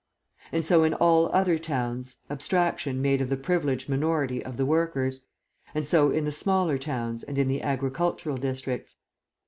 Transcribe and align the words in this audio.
And 0.51 0.65
so 0.65 0.83
in 0.83 0.95
all 0.95 1.27
other 1.31 1.51
large 1.53 1.61
towns 1.67 2.15
abstraction 2.27 3.03
made 3.03 3.21
of 3.21 3.29
the 3.29 3.37
privileged 3.37 3.87
minority 3.87 4.43
of 4.43 4.57
the 4.57 4.65
workers; 4.65 5.27
and 5.75 5.85
so 5.85 6.09
in 6.09 6.25
the 6.25 6.31
smaller 6.31 6.79
towns 6.79 7.21
and 7.21 7.37
in 7.37 7.47
the 7.47 7.61
agricultural 7.61 8.37
districts. 8.37 8.95